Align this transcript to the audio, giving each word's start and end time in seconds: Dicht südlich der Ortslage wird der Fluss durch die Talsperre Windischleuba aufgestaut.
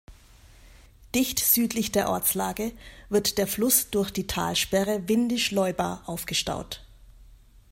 Dicht 1.13 1.37
südlich 1.39 1.91
der 1.91 2.09
Ortslage 2.09 2.71
wird 3.09 3.37
der 3.37 3.45
Fluss 3.45 3.91
durch 3.91 4.09
die 4.09 4.25
Talsperre 4.25 5.07
Windischleuba 5.07 6.01
aufgestaut. 6.07 6.83